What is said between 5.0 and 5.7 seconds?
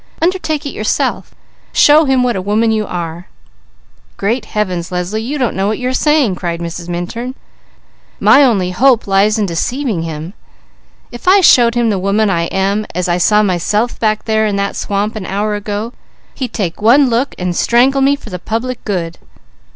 you don't know